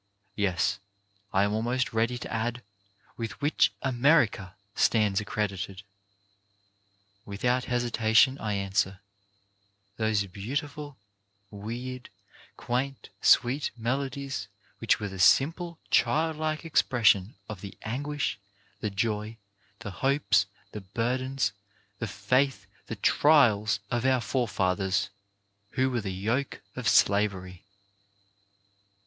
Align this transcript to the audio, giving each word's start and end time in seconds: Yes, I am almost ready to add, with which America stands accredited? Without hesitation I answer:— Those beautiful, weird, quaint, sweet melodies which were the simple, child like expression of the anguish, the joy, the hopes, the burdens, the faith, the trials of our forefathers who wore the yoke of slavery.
Yes, 0.35 0.79
I 1.31 1.43
am 1.43 1.53
almost 1.53 1.93
ready 1.93 2.17
to 2.17 2.33
add, 2.33 2.63
with 3.17 3.39
which 3.39 3.71
America 3.83 4.55
stands 4.73 5.19
accredited? 5.21 5.83
Without 7.23 7.65
hesitation 7.65 8.35
I 8.39 8.53
answer:— 8.53 8.99
Those 9.97 10.25
beautiful, 10.25 10.97
weird, 11.51 12.09
quaint, 12.57 13.09
sweet 13.21 13.69
melodies 13.77 14.47
which 14.79 14.99
were 14.99 15.07
the 15.07 15.19
simple, 15.19 15.77
child 15.91 16.35
like 16.35 16.65
expression 16.65 17.35
of 17.47 17.61
the 17.61 17.77
anguish, 17.83 18.39
the 18.79 18.89
joy, 18.89 19.37
the 19.81 19.91
hopes, 19.91 20.47
the 20.71 20.81
burdens, 20.81 21.51
the 21.99 22.07
faith, 22.07 22.65
the 22.87 22.95
trials 22.95 23.79
of 23.91 24.03
our 24.03 24.19
forefathers 24.19 25.11
who 25.73 25.91
wore 25.91 26.01
the 26.01 26.09
yoke 26.11 26.63
of 26.75 26.87
slavery. 26.89 27.65